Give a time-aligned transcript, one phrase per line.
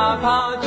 [0.00, 0.59] 哪怕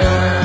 [0.00, 0.39] Yeah.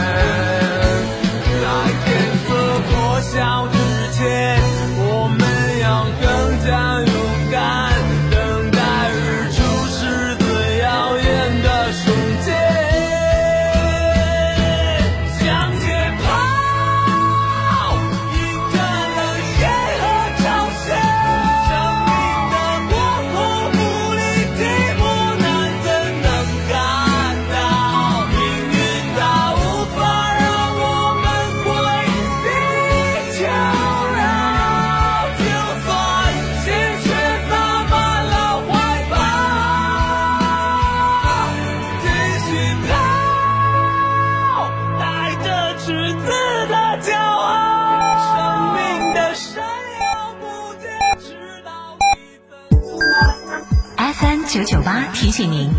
[54.55, 55.69] 九九八提醒您，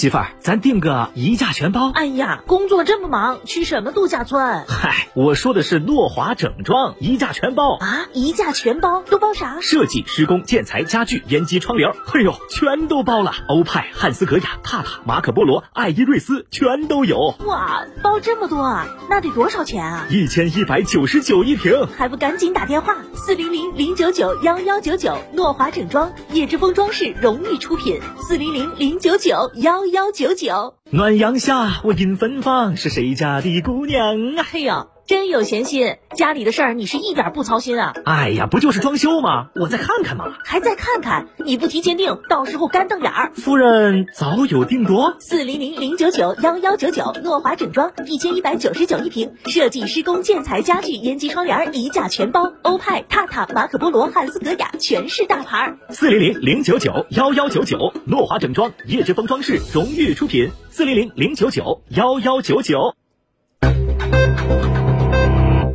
[0.00, 1.90] 媳妇儿，咱订个一价全包。
[1.90, 8.06] 哎呀，工作这么忙，去什么度假村嗨，我说的是诺华整装一价全包，啊？
[8.14, 9.58] 一价全包都包啥？
[9.60, 13.34] 设计、施工、建材、家具、烟机、窗帘，哎呦，全都包了。
[13.50, 20.06] 欧派、汉斯格雅、帕塔、马可波罗、爱依瑞斯全都有，哇，包这么多啊，那得多少钱啊？
[20.08, 21.74] 一千一百九十九一平。
[21.94, 30.74] 还不赶紧打电话四零零零九九幺幺九九，诺华整装叶之峰装饰荣誉出品，四零零零九九幺幺九九。
[30.90, 34.46] 暖阳下，我迎芬芳，是谁家的姑娘啊？
[34.50, 37.94] 嘿呀，真有闲心，家里的事儿你是一点不操心啊？
[38.04, 39.48] 哎呀，不就是装修吗？
[39.56, 40.34] 我再看看嘛。
[40.44, 43.32] 还再看看，你不提前定，到时候干瞪眼儿。
[43.34, 45.16] 夫人早有定夺。
[45.18, 55.78] 四零零零九九幺幺九九，诺华整装一千一百九十九一平，设计施工建材家具烟机窗帘一价全包，欧派、榻榻、马可波罗、汉斯格雅全是大牌儿。
[55.88, 60.50] 四零零零九九幺幺九九，诺华整装叶之峰装饰荣誉出品。
[60.70, 62.94] 四零零零九九幺幺九九。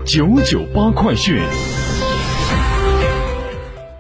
[0.06, 1.42] 九九八快讯。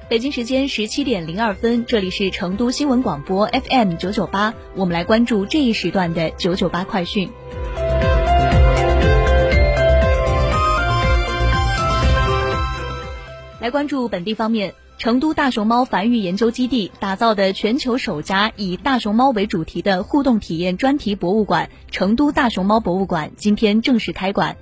[0.08, 7.28] 北京时间十七点零二分，这里是成都新闻广播 FM 九九八，我们来关注这一时段的九九八快讯。
[13.60, 24.56] 来关注本地方面，成都大熊猫繁育研究基地打造的全球首家以大熊猫为主题的互动体验专题博物馆——成都大熊猫博物馆今天正式开馆。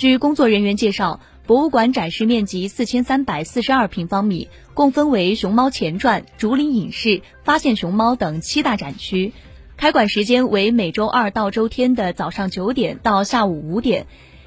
[0.00, 9.34] 据工作人员介绍，博物馆展示面积四千三百四十二平方米，共分为熊猫前传、竹林影视、发现熊猫等七大展区。
[9.76, 14.06] 开馆时间为每周二到周天的早上九点到下午五点，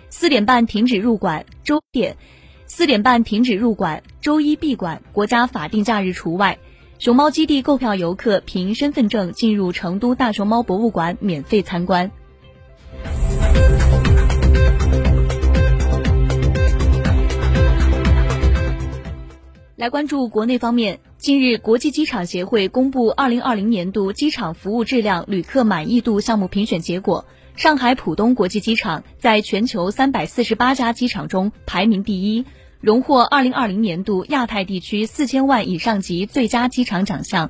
[0.10, 2.18] 四点半停止入馆，周点
[2.66, 6.58] 四点半停止入馆，周一闭馆，国家法定假日除外。
[6.98, 12.10] 熊猫基地购票游客凭身份证进入成都大熊猫博物馆免费参观。
[19.76, 27.26] 来关注国内方面，近日，国际机场协会公布二零二零年度机场服务质量旅客满意度项目评选结果，
[27.56, 32.46] 上海浦东国际机场在全球三百四十八家机场中排名第一，
[32.82, 37.50] 荣获二零二零年度亚太地区四千万以上级最佳机场奖项。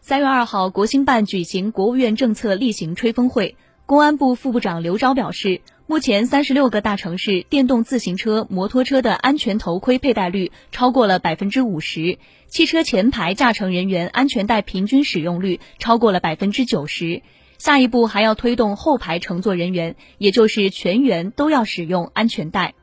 [0.00, 3.54] 三月二号，国新办举行国务院政策例行吹风会。
[3.86, 12.18] 公安部副部长刘钊表示，目前三十六个大城市电动自行车、摩托车的安全头盔佩戴率超过了百分之五十，
[12.48, 17.22] 汽车前排驾乘人员安全带平均使用率超过了百分之九十。
[17.58, 22.74] 下一步还要推动后排乘坐人员，也就是全员都要使用安全带。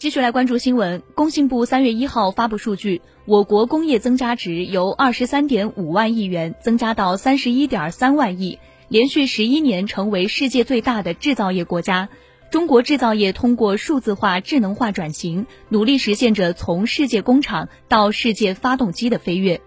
[0.00, 1.02] 继续来关注新闻。
[1.14, 8.58] 工信部三月一号发布数据，我国工业增加值由二十三点五万亿元增加到三十一点三万亿，
[8.88, 12.08] 连续十一年成为世界最大的制造业国家。
[12.50, 19.60] 中国制造业通过数字化、智能化转型，努力实现着从世界工厂到世界发动机的飞跃。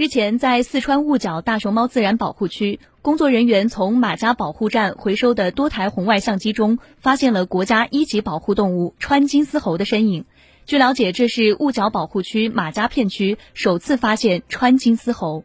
[0.00, 10.24] 日前，在四川雾角大熊猫自然保护区，工作人员从马家保护站回收的多台红外相机中，发现了国家一级保护动物川金丝猴的身影。
[10.64, 15.44] 据了解，这是雾角保护区马家片区首次发现川金丝猴。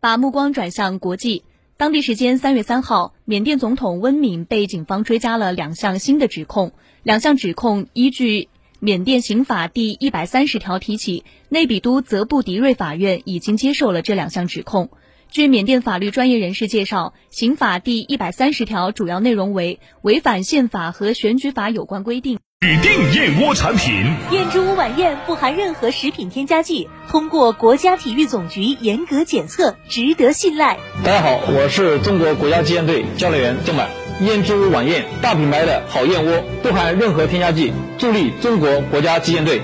[0.00, 1.44] 把目光转向国际。
[1.78, 6.72] 当地时间三月三号，缅甸总统温敏被警方追加了两项新的指控。
[7.02, 8.48] 两项指控依据
[8.80, 14.88] 缅甸刑法第一百三十条提起，内比都泽布迪瑞法院已经接受了这两项指控。
[15.30, 22.38] 据缅甸法律专业人士介绍，刑法第一百三十条主要内容为违反宪法和选举法有关规定。
[22.66, 30.76] 指定燕窝产品，燕之屋晚宴不含任何食品添加剂，通过国家体育总局严格检测，值得信赖。
[31.04, 33.88] 大家好，我是中国国家击剑队教练员郑满。
[34.20, 39.62] 燕之屋晚宴，大品牌的好燕窝，不含任何添加剂，助力中国国家击剑队。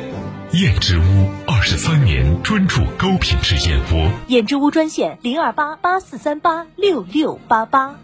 [0.52, 4.12] 燕之屋二十三年专注高品质燕窝。
[4.28, 7.96] 燕之屋专线零二八八四三八六六八八。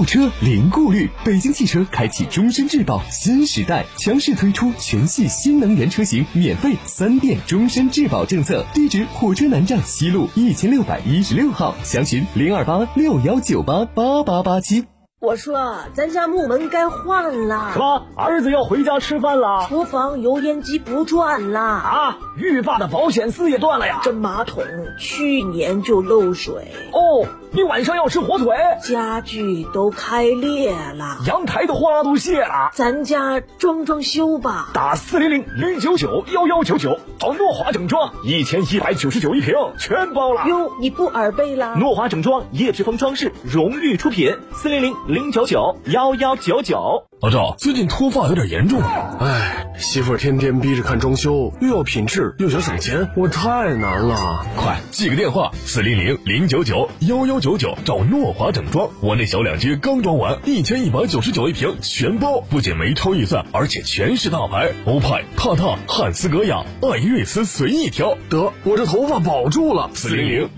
[0.00, 8.64] 购车零顾虑，北京汽车开启终身质保新时代，强势推出全系新能源车型免费三电终身质保政策。
[8.72, 14.86] 地址：火车南站西路一千六百一十六号，详询零二八六幺九八八八八七。
[15.20, 17.72] 我说，咱家木门该换了。
[17.74, 18.06] 什么？
[18.16, 19.66] 儿子要回家吃饭了？
[19.68, 22.18] 厨房油烟机不转了啊！
[22.38, 24.00] 浴霸的保险丝也断了呀！
[24.02, 24.64] 这马桶
[24.98, 26.72] 去年就漏水。
[26.92, 28.56] 哦，你晚上要吃火腿？
[28.80, 32.70] 家具都开裂了，阳台的花都谢了。
[32.72, 40.46] 咱家装装修吧，打四零零零九九幺幺九九找诺华整装，一千一百九十九一瓶，全包了。
[40.46, 41.74] 哟，你不耳背了？
[41.74, 47.09] 诺华整装叶志峰装饰荣誉出品，四零零零九九幺幺九九。
[47.22, 48.80] 老赵，最近脱发有点严重，
[49.20, 54.46] 哎，媳妇儿天天逼着看装修，又要品质又想省钱，我太难了。
[54.56, 58.88] 快记个电话，四零零零九九幺幺九九，找诺华整装。
[59.02, 68.16] 我那小两居刚装完，一千一百九十九一平，全包，不仅没超预算，而且全是大牌，欧派、帕塔、汉斯格雅、艾瑞斯随意挑。
[68.30, 69.90] 得，我这头发保住了。
[69.92, 70.50] 四零零零。